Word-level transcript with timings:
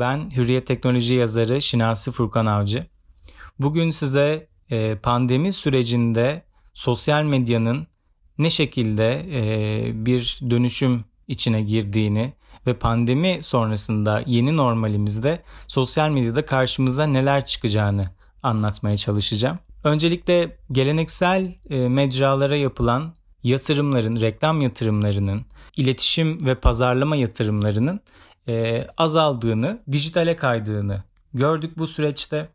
Ben 0.00 0.30
Hürriyet 0.36 0.66
Teknoloji 0.66 1.14
yazarı 1.14 1.62
Şinasi 1.62 2.10
Furkan 2.10 2.46
Avcı. 2.46 2.86
Bugün 3.58 3.90
size 3.90 4.48
e, 4.70 4.96
pandemi 5.02 5.52
sürecinde 5.52 6.42
sosyal 6.74 7.22
medyanın 7.22 7.86
ne 8.38 8.50
şekilde 8.50 9.26
e, 9.32 10.06
bir 10.06 10.40
dönüşüm 10.50 11.04
içine 11.28 11.62
girdiğini 11.62 12.32
ve 12.66 12.74
pandemi 12.74 13.38
sonrasında 13.42 14.22
yeni 14.26 14.56
normalimizde 14.56 15.42
sosyal 15.68 16.10
medyada 16.10 16.44
karşımıza 16.44 17.06
neler 17.06 17.46
çıkacağını 17.46 18.08
anlatmaya 18.42 18.96
çalışacağım. 18.96 19.58
Öncelikle 19.84 20.56
geleneksel 20.72 21.54
e, 21.70 21.88
mecralara 21.88 22.56
yapılan 22.56 23.14
yatırımların, 23.42 24.20
reklam 24.20 24.60
yatırımlarının, 24.60 25.46
iletişim 25.76 26.46
ve 26.46 26.54
pazarlama 26.54 27.16
yatırımlarının 27.16 28.00
e, 28.48 28.86
azaldığını, 28.96 29.82
dijitale 29.92 30.36
kaydığını 30.36 31.02
gördük 31.34 31.78
bu 31.78 31.86
süreçte. 31.86 32.48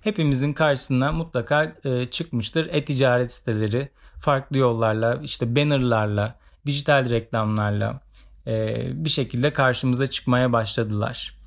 Hepimizin 0.00 0.52
karşısına 0.52 1.12
mutlaka 1.12 1.76
e, 1.84 2.06
çıkmıştır 2.06 2.68
e-ticaret 2.72 3.32
siteleri 3.32 3.88
farklı 4.18 4.58
yollarla, 4.58 5.20
işte 5.22 5.56
bannerlarla, 5.56 6.38
dijital 6.66 7.10
reklamlarla 7.10 8.00
e, 8.46 8.86
bir 9.04 9.10
şekilde 9.10 9.52
karşımıza 9.52 10.06
çıkmaya 10.06 10.52
başladılar. 10.52 11.38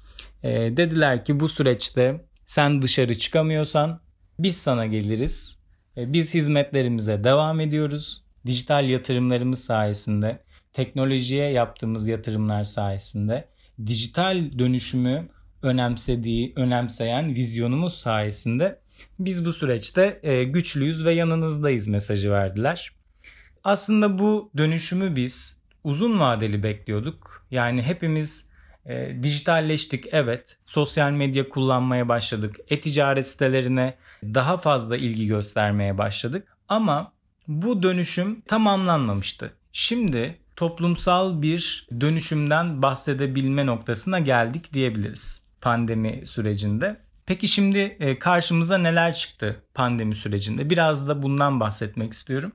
E, 0.44 0.50
dediler 0.78 1.26
ki 1.26 1.40
bu 1.40 1.48
süreçte 1.48 2.26
sen 2.46 2.82
dışarı 2.82 3.18
çıkamıyorsan 3.18 4.02
biz 4.40 4.58
sana 4.58 4.86
geliriz. 4.86 5.60
E, 5.98 6.14
biz 6.14 6.34
hizmetlerimize 6.34 7.24
devam 7.24 7.60
ediyoruz. 7.60 8.24
Dijital 8.46 8.90
yatırımlarımız 8.90 9.64
sayesinde, 9.64 10.44
teknolojiye 10.74 11.50
yaptığımız 11.52 12.08
yatırımlar 12.08 12.64
sayesinde 12.64 13.51
dijital 13.88 14.60
dönüşümü 14.60 15.30
önemsediği, 15.62 16.54
önemseyen 16.56 17.36
vizyonumuz 17.36 17.94
sayesinde 17.94 18.80
biz 19.20 19.46
bu 19.46 19.54
süreçte 19.54 20.20
e, 20.24 20.44
güçlüyüz 20.44 21.06
ve 21.06 21.14
yanınızdayız 21.14 21.88
mesajı 21.88 22.32
verdiler. 22.32 22.92
Aslında 23.64 24.20
bu 24.20 24.52
dönüşümü 24.58 25.16
biz 25.16 25.62
uzun 25.84 26.20
vadeli 26.20 26.64
bekliyorduk. 26.64 27.46
Yani 27.52 27.82
hepimiz 27.82 28.50
e, 28.86 29.24
dijitalleştik 29.24 30.06
evet. 30.12 30.58
Sosyal 30.66 31.12
medya 31.12 31.50
kullanmaya 31.50 32.10
başladık. 32.10 32.56
E-ticaret 32.70 33.28
sitelerine 33.28 33.98
daha 34.24 34.58
fazla 34.58 34.98
ilgi 34.98 35.28
göstermeye 35.28 35.98
başladık. 35.98 36.58
Ama 36.68 37.14
bu 37.48 37.84
dönüşüm 37.84 38.42
tamamlanmamıştı. 38.42 39.54
Şimdi 39.72 40.38
toplumsal 40.56 41.42
bir 41.42 41.88
dönüşümden 42.02 42.82
bahsedebilme 42.82 43.66
noktasına 43.66 44.20
geldik 44.20 44.74
diyebiliriz 44.74 45.44
pandemi 45.62 46.26
sürecinde. 46.26 46.98
Peki 47.26 47.48
şimdi 47.48 47.80
e, 47.80 48.20
karşımıza 48.20 48.78
neler 48.78 49.14
çıktı 49.14 49.64
pandemi 49.74 50.16
sürecinde? 50.16 50.70
Biraz 50.70 51.08
da 51.08 51.24
bundan 51.24 51.60
bahsetmek 51.60 52.14
istiyorum. 52.14 52.52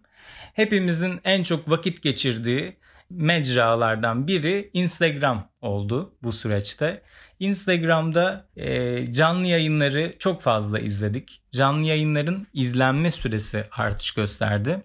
Hepimizin 0.55 1.21
en 1.25 1.43
çok 1.43 1.71
vakit 1.71 2.03
geçirdiği 2.03 2.77
mecralardan 3.11 4.27
biri 4.27 4.71
Instagram 4.73 5.49
oldu 5.61 6.15
bu 6.23 6.33
süreçte. 6.33 7.03
Instagram'da 7.41 8.47
e, 8.57 9.13
canlı 9.13 9.47
yayınları 9.47 10.15
çok 10.19 10.43
fazla 10.43 10.79
izledik. 10.79 11.43
Canlı 11.51 11.87
yayınların 11.87 12.47
izlenme 12.55 13.11
süresi 13.11 13.65
artış 13.73 14.11
gösterdi. 14.11 14.83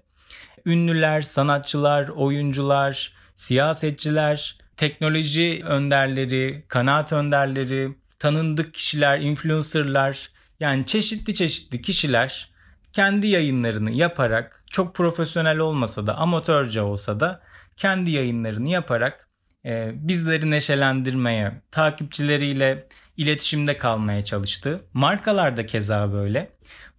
Ünlüler, 0.66 1.22
sanatçılar, 1.22 2.08
oyuncular, 2.08 3.14
siyasetçiler, 3.36 4.58
teknoloji 4.78 5.62
önderleri, 5.66 6.66
kanaat 6.68 7.14
önderleri, 7.14 7.95
tanındık 8.20 8.73
kişiler, 8.73 9.20
influencerlar 9.20 10.31
yani 10.59 10.86
çeşitli 10.86 11.36
çeşitli 11.36 11.81
kişiler 11.81 12.52
kendi 12.94 13.28
yayınlarını 13.28 13.92
yaparak 13.92 14.64
çok 14.68 14.95
profesyonel 14.95 15.58
olmasa 15.58 16.08
da 16.08 16.16
amatörce 16.18 16.81
olsa 16.81 17.19
da 17.19 17.41
kendi 17.78 18.12
yayınlarını 18.12 18.69
yaparak 18.69 19.28
e, 19.66 19.91
bizleri 19.94 20.52
neşelendirmeye, 20.52 21.62
takipçileriyle 21.72 22.88
iletişimde 23.22 23.78
kalmaya 23.78 24.24
çalıştı. 24.24 24.86
Markalar 24.94 25.58
da 25.58 25.66
keza 25.66 26.14
böyle. 26.14 26.52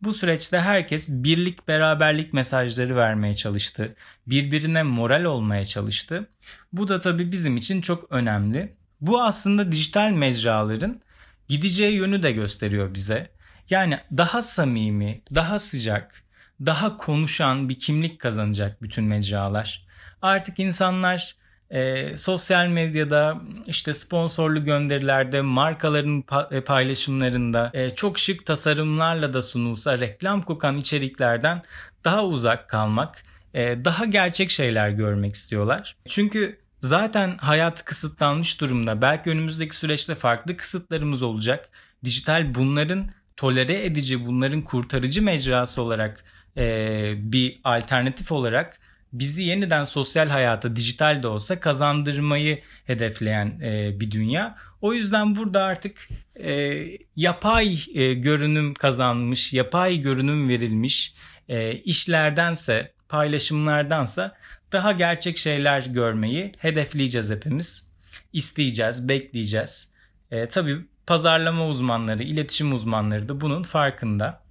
Bu 0.02 0.12
süreçte 0.12 0.60
herkes 0.60 1.08
birlik 1.10 1.68
beraberlik 1.68 2.32
mesajları 2.32 2.96
vermeye 2.96 3.34
çalıştı. 3.34 3.96
Birbirine 4.26 4.82
moral 4.82 5.24
olmaya 5.24 5.64
çalıştı. 5.64 6.30
Bu 6.72 6.88
da 6.88 7.00
tabii 7.00 7.32
bizim 7.32 7.56
için 7.56 7.80
çok 7.80 8.12
önemli. 8.12 8.76
Bu 9.00 9.22
aslında 9.22 9.72
dijital 9.72 10.10
mecraların 10.10 11.00
gideceği 11.48 11.94
yönü 11.94 12.22
de 12.22 12.32
gösteriyor 12.32 12.94
bize. 12.94 13.30
Yani 13.70 13.98
daha 14.16 14.42
samimi, 14.42 15.22
daha 15.34 15.58
sıcak, 15.58 16.22
daha 16.66 16.96
konuşan 16.96 17.68
bir 17.68 17.78
kimlik 17.78 18.20
kazanacak 18.20 18.82
bütün 18.82 19.04
mecralar. 19.04 19.86
Artık 20.22 20.58
insanlar 20.58 21.36
e, 21.72 22.12
sosyal 22.16 22.66
medyada 22.66 23.40
işte 23.66 23.94
sponsorlu 23.94 24.64
gönderilerde 24.64 25.40
markaların 25.40 26.24
e, 26.50 26.60
paylaşımlarında 26.60 27.70
e, 27.74 27.90
çok 27.90 28.18
şık 28.18 28.46
tasarımlarla 28.46 29.32
da 29.32 29.42
sunulsa 29.42 29.98
reklam 30.00 30.42
kokan 30.42 30.76
içeriklerden 30.76 31.62
daha 32.04 32.24
uzak 32.24 32.68
kalmak 32.68 33.22
e, 33.54 33.84
daha 33.84 34.04
gerçek 34.04 34.50
şeyler 34.50 34.90
görmek 34.90 35.34
istiyorlar. 35.34 35.96
Çünkü 36.08 36.58
zaten 36.80 37.36
hayat 37.36 37.84
kısıtlanmış 37.84 38.60
durumda 38.60 39.02
belki 39.02 39.30
önümüzdeki 39.30 39.76
süreçte 39.76 40.14
farklı 40.14 40.56
kısıtlarımız 40.56 41.22
olacak. 41.22 41.68
Dijital 42.04 42.54
bunların 42.54 43.06
tolere 43.36 43.84
edici 43.84 44.26
bunların 44.26 44.62
kurtarıcı 44.62 45.22
mecrası 45.22 45.82
olarak 45.82 46.24
e, 46.56 47.14
bir 47.16 47.60
alternatif 47.64 48.32
olarak 48.32 48.78
bizi 49.12 49.42
yeniden 49.42 49.84
sosyal 49.84 50.28
hayata 50.28 50.76
dijital 50.76 51.22
de 51.22 51.26
olsa 51.26 51.60
kazandırmayı 51.60 52.62
hedefleyen 52.86 53.60
e, 53.62 54.00
bir 54.00 54.10
dünya. 54.10 54.58
O 54.80 54.94
yüzden 54.94 55.36
burada 55.36 55.64
artık 55.64 56.08
e, 56.36 56.82
yapay 57.16 57.78
e, 57.94 58.14
görünüm 58.14 58.74
kazanmış, 58.74 59.52
yapay 59.52 60.00
görünüm 60.00 60.48
verilmiş 60.48 61.14
e, 61.48 61.72
işlerdense, 61.72 62.92
paylaşımlardansa 63.08 64.36
daha 64.72 64.92
gerçek 64.92 65.38
şeyler 65.38 65.82
görmeyi 65.82 66.52
hedefleyeceğiz 66.58 67.30
hepimiz. 67.30 67.92
İsteyeceğiz, 68.32 69.08
bekleyeceğiz. 69.08 69.92
E, 70.30 70.48
tabii 70.48 70.78
pazarlama 71.06 71.66
uzmanları, 71.66 72.22
iletişim 72.22 72.72
uzmanları 72.72 73.28
da 73.28 73.40
bunun 73.40 73.62
farkında. 73.62 74.42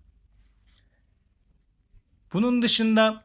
Bunun 2.33 2.61
dışında 2.61 3.23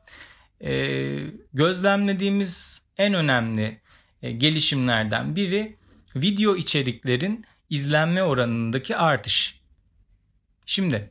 e, 0.61 1.17
gözlemlediğimiz 1.53 2.83
en 2.99 3.15
önemli 3.15 3.81
e, 4.23 4.33
gelişimlerden 4.33 5.37
biri 5.37 5.77
video 6.17 6.57
içeriklerin 6.57 7.45
izlenme 7.71 8.23
oranındaki 8.23 8.97
artış. 8.97 9.61
Şimdi 10.67 11.11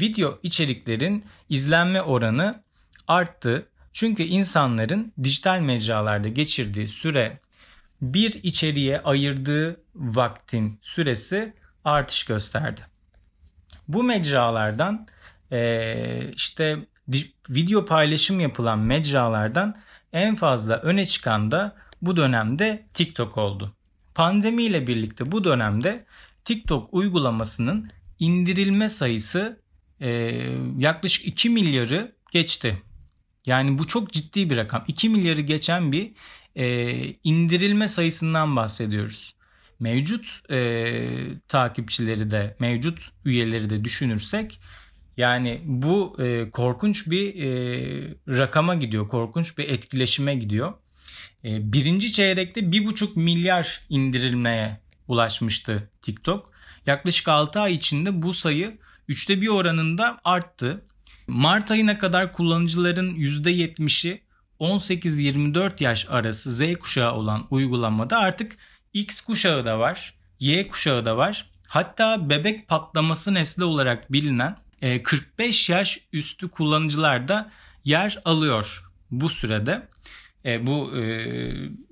video 0.00 0.38
içeriklerin 0.42 1.24
izlenme 1.48 2.02
oranı 2.02 2.62
arttı. 3.08 3.66
Çünkü 3.92 4.22
insanların 4.22 5.12
dijital 5.22 5.60
mecralarda 5.60 6.28
geçirdiği 6.28 6.88
süre 6.88 7.40
bir 8.02 8.42
içeriğe 8.42 9.00
ayırdığı 9.00 9.80
vaktin 9.94 10.78
süresi 10.82 11.54
artış 11.84 12.24
gösterdi. 12.24 12.80
Bu 13.88 14.02
mecralardan 14.02 15.06
e, 15.52 16.32
işte 16.34 16.78
video 17.50 17.84
paylaşım 17.84 18.40
yapılan 18.40 18.78
mecralardan 18.78 19.76
en 20.12 20.34
fazla 20.34 20.76
öne 20.76 21.06
çıkan 21.06 21.50
da 21.50 21.76
bu 22.02 22.16
dönemde 22.16 22.86
TikTok 22.94 23.38
oldu. 23.38 23.72
Pandemi 24.14 24.62
ile 24.62 24.86
birlikte 24.86 25.32
bu 25.32 25.44
dönemde 25.44 26.04
TikTok 26.44 26.88
uygulamasının 26.94 27.90
indirilme 28.18 28.88
sayısı 28.88 29.60
e, 30.00 30.10
yaklaşık 30.78 31.26
2 31.26 31.50
milyarı 31.50 32.12
geçti. 32.30 32.82
Yani 33.46 33.78
bu 33.78 33.86
çok 33.86 34.12
ciddi 34.12 34.50
bir 34.50 34.56
rakam. 34.56 34.84
2 34.88 35.08
milyarı 35.08 35.40
geçen 35.40 35.92
bir 35.92 36.12
e, 36.56 37.14
indirilme 37.24 37.88
sayısından 37.88 38.56
bahsediyoruz. 38.56 39.34
Mevcut 39.80 40.50
e, 40.50 40.58
takipçileri 41.48 42.30
de 42.30 42.56
mevcut 42.58 43.10
üyeleri 43.24 43.70
de 43.70 43.84
düşünürsek 43.84 44.60
yani 45.20 45.60
bu 45.64 46.16
e, 46.22 46.50
korkunç 46.50 47.10
bir 47.10 47.42
e, 47.42 48.14
rakama 48.28 48.74
gidiyor, 48.74 49.08
korkunç 49.08 49.58
bir 49.58 49.68
etkileşime 49.68 50.34
gidiyor. 50.34 50.72
E, 51.44 51.72
birinci 51.72 52.12
çeyrekte 52.12 52.72
bir 52.72 52.86
buçuk 52.86 53.16
milyar 53.16 53.80
indirilmeye 53.88 54.80
ulaşmıştı 55.08 55.90
TikTok. 56.02 56.52
Yaklaşık 56.86 57.28
6 57.28 57.60
ay 57.60 57.74
içinde 57.74 58.22
bu 58.22 58.32
sayı 58.32 58.78
üçte 59.08 59.40
bir 59.40 59.48
oranında 59.48 60.20
arttı. 60.24 60.84
Mart 61.26 61.70
ayına 61.70 61.98
kadar 61.98 62.32
kullanıcıların 62.32 63.10
%70'i 63.14 64.22
18-24 64.60 65.84
yaş 65.84 66.06
arası 66.10 66.50
Z 66.52 66.74
kuşağı 66.74 67.14
olan 67.14 67.46
uygulamada 67.50 68.18
artık 68.18 68.56
X 68.92 69.20
kuşağı 69.20 69.66
da 69.66 69.78
var, 69.78 70.14
Y 70.38 70.66
kuşağı 70.66 71.04
da 71.04 71.16
var. 71.16 71.50
Hatta 71.68 72.30
bebek 72.30 72.68
patlaması 72.68 73.34
nesli 73.34 73.64
olarak 73.64 74.12
bilinen 74.12 74.56
45 75.02 75.70
yaş 75.70 76.00
üstü 76.12 76.48
kullanıcılar 76.48 77.28
da 77.28 77.50
yer 77.84 78.18
alıyor 78.24 78.84
bu 79.10 79.28
sürede. 79.28 79.88
Bu 80.60 80.92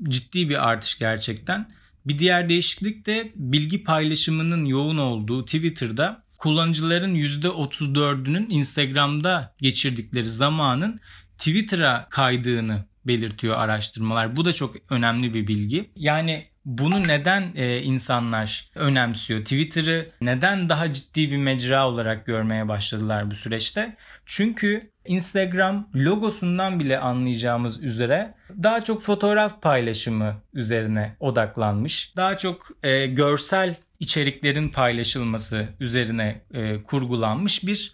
ciddi 0.02 0.48
bir 0.48 0.68
artış 0.68 0.98
gerçekten. 0.98 1.70
Bir 2.06 2.18
diğer 2.18 2.48
değişiklik 2.48 3.06
de 3.06 3.32
bilgi 3.34 3.84
paylaşımının 3.84 4.64
yoğun 4.64 4.98
olduğu 4.98 5.44
Twitter'da 5.44 6.22
kullanıcıların 6.38 7.14
%34'ünün 7.14 8.46
Instagram'da 8.50 9.54
geçirdikleri 9.60 10.26
zamanın 10.26 11.00
Twitter'a 11.38 12.06
kaydığını 12.10 12.84
belirtiyor 13.06 13.56
araştırmalar. 13.56 14.36
Bu 14.36 14.44
da 14.44 14.52
çok 14.52 14.76
önemli 14.90 15.34
bir 15.34 15.46
bilgi. 15.46 15.90
Yani 15.96 16.48
bunu 16.68 17.02
neden 17.08 17.52
e, 17.54 17.82
insanlar 17.82 18.70
önemsiyor? 18.74 19.40
Twitter'ı 19.40 20.06
neden 20.20 20.68
daha 20.68 20.92
ciddi 20.92 21.30
bir 21.30 21.36
mecra 21.36 21.88
olarak 21.88 22.26
görmeye 22.26 22.68
başladılar 22.68 23.30
bu 23.30 23.34
süreçte? 23.34 23.96
Çünkü 24.26 24.90
Instagram 25.06 25.88
logosundan 25.94 26.80
bile 26.80 26.98
anlayacağımız 26.98 27.82
üzere 27.82 28.34
daha 28.62 28.84
çok 28.84 29.02
fotoğraf 29.02 29.62
paylaşımı 29.62 30.34
üzerine 30.54 31.16
odaklanmış. 31.20 32.16
Daha 32.16 32.38
çok 32.38 32.68
e, 32.82 33.06
görsel 33.06 33.74
içeriklerin 34.00 34.68
paylaşılması 34.68 35.68
üzerine 35.80 36.40
e, 36.54 36.82
kurgulanmış 36.82 37.66
bir 37.66 37.92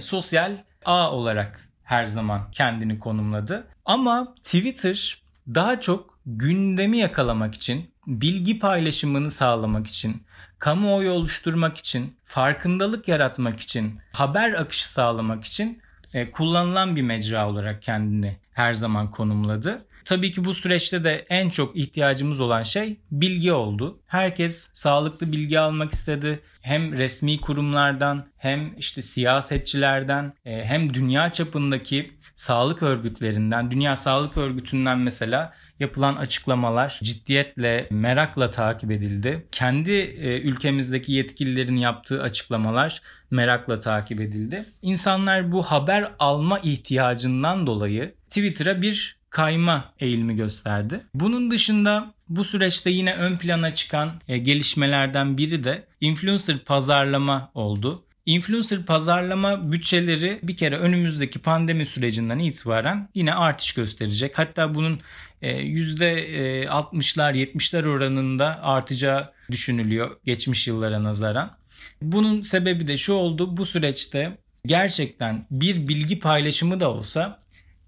sosyal 0.00 0.56
ağ 0.84 1.10
olarak 1.12 1.68
her 1.84 2.04
zaman 2.04 2.50
kendini 2.52 2.98
konumladı. 2.98 3.66
Ama 3.84 4.34
Twitter 4.42 5.22
daha 5.54 5.80
çok 5.80 6.18
gündemi 6.26 6.98
yakalamak 6.98 7.54
için, 7.54 7.90
bilgi 8.06 8.58
paylaşımını 8.58 9.30
sağlamak 9.30 9.86
için, 9.86 10.22
kamuoyu 10.58 11.10
oluşturmak 11.10 11.78
için, 11.78 12.16
farkındalık 12.24 13.08
yaratmak 13.08 13.60
için, 13.60 13.98
haber 14.12 14.52
akışı 14.52 14.92
sağlamak 14.92 15.44
için 15.44 15.82
e, 16.14 16.30
kullanılan 16.30 16.96
bir 16.96 17.02
mecra 17.02 17.48
olarak 17.48 17.82
kendini 17.82 18.36
her 18.52 18.74
zaman 18.74 19.10
konumladı. 19.10 19.82
Tabii 20.10 20.32
ki 20.32 20.44
bu 20.44 20.54
süreçte 20.54 21.04
de 21.04 21.26
en 21.28 21.50
çok 21.50 21.76
ihtiyacımız 21.76 22.40
olan 22.40 22.62
şey 22.62 23.00
bilgi 23.10 23.52
oldu. 23.52 24.00
Herkes 24.06 24.70
sağlıklı 24.72 25.32
bilgi 25.32 25.60
almak 25.60 25.92
istedi. 25.92 26.40
Hem 26.60 26.92
resmi 26.92 27.40
kurumlardan 27.40 28.26
hem 28.36 28.78
işte 28.78 29.02
siyasetçilerden 29.02 30.32
e, 30.44 30.64
hem 30.64 30.94
dünya 30.94 31.32
çapındaki 31.32 32.12
sağlık 32.34 32.82
örgütlerinden, 32.82 33.70
Dünya 33.70 33.96
Sağlık 33.96 34.36
Örgütü'nden 34.36 34.98
mesela 34.98 35.52
yapılan 35.80 36.16
açıklamalar 36.16 37.00
ciddiyetle, 37.02 37.88
merakla 37.90 38.50
takip 38.50 38.90
edildi. 38.90 39.46
Kendi 39.52 39.92
e, 39.92 40.40
ülkemizdeki 40.40 41.12
yetkililerin 41.12 41.76
yaptığı 41.76 42.22
açıklamalar 42.22 43.02
merakla 43.30 43.78
takip 43.78 44.20
edildi. 44.20 44.64
İnsanlar 44.82 45.52
bu 45.52 45.62
haber 45.62 46.12
alma 46.18 46.58
ihtiyacından 46.58 47.66
dolayı 47.66 48.14
Twitter'a 48.28 48.82
bir 48.82 49.19
kayma 49.30 49.92
eğilimi 50.00 50.36
gösterdi. 50.36 51.00
Bunun 51.14 51.50
dışında 51.50 52.14
bu 52.28 52.44
süreçte 52.44 52.90
yine 52.90 53.14
ön 53.14 53.36
plana 53.36 53.74
çıkan 53.74 54.12
e, 54.28 54.38
gelişmelerden 54.38 55.38
biri 55.38 55.64
de 55.64 55.86
influencer 56.00 56.58
pazarlama 56.58 57.50
oldu. 57.54 58.04
Influencer 58.26 58.86
pazarlama 58.86 59.72
bütçeleri 59.72 60.38
bir 60.42 60.56
kere 60.56 60.76
önümüzdeki 60.76 61.38
pandemi 61.38 61.86
sürecinden 61.86 62.38
itibaren 62.38 63.08
yine 63.14 63.34
artış 63.34 63.72
gösterecek. 63.72 64.38
Hatta 64.38 64.74
bunun 64.74 65.00
%60'lar 65.42 67.36
e, 67.36 67.44
70'ler 67.44 67.88
oranında 67.88 68.62
artacağı 68.62 69.32
düşünülüyor 69.50 70.16
geçmiş 70.24 70.68
yıllara 70.68 71.02
nazaran. 71.02 71.56
Bunun 72.02 72.42
sebebi 72.42 72.86
de 72.86 72.98
şu 72.98 73.12
oldu 73.12 73.56
bu 73.56 73.66
süreçte 73.66 74.38
gerçekten 74.66 75.46
bir 75.50 75.88
bilgi 75.88 76.18
paylaşımı 76.18 76.80
da 76.80 76.90
olsa 76.90 77.40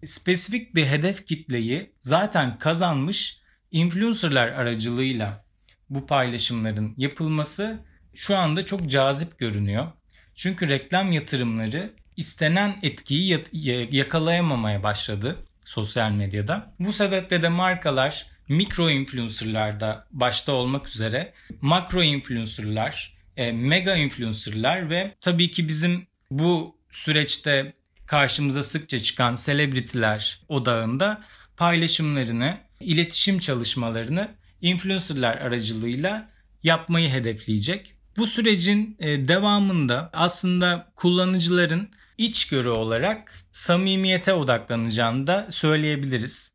spesifik 0.05 0.75
bir 0.75 0.87
hedef 0.87 1.27
kitleyi 1.27 1.93
zaten 2.01 2.59
kazanmış 2.59 3.39
influencerlar 3.71 4.49
aracılığıyla 4.49 5.45
bu 5.91 6.07
paylaşımların 6.07 6.95
yapılması 6.97 7.81
şu 8.15 8.37
anda 8.37 8.67
çok 8.67 8.91
cazip 8.91 9.39
görünüyor. 9.39 9.87
Çünkü 10.35 10.69
reklam 10.69 11.13
yatırımları 11.13 11.95
istenen 12.17 12.77
etkiyi 12.83 13.45
yakalayamamaya 13.91 14.83
başladı 14.83 15.47
sosyal 15.65 16.11
medyada. 16.11 16.75
Bu 16.79 16.93
sebeple 16.93 17.43
de 17.43 17.49
markalar 17.49 18.27
mikro 18.49 18.91
influencerlarda 18.91 20.07
başta 20.11 20.53
olmak 20.53 20.89
üzere 20.89 21.33
makro 21.61 22.03
influencerlar, 22.03 23.19
e, 23.37 23.53
mega 23.53 23.97
influencerlar 23.97 24.91
ve 24.91 25.15
tabii 25.21 25.51
ki 25.51 25.69
bizim 25.69 26.07
bu 26.31 26.77
süreçte 26.91 27.73
karşımıza 28.07 28.63
sıkça 28.63 28.99
çıkan 28.99 29.35
selebritiler 29.35 30.41
odağında 30.49 31.23
paylaşımlarını, 31.57 32.59
iletişim 32.81 33.39
çalışmalarını 33.39 34.35
influencerlar 34.61 35.37
aracılığıyla 35.37 36.31
yapmayı 36.63 37.09
hedefleyecek. 37.09 37.95
Bu 38.17 38.27
sürecin 38.27 38.97
e, 38.99 39.29
devamında 39.29 40.11
aslında 40.13 40.93
kullanıcıların 40.97 41.89
içgörü 42.19 42.69
olarak 42.69 43.35
samimiyete 43.53 44.33
odaklanacağını 44.33 45.27
da 45.27 45.47
söyleyebiliriz. 45.51 46.52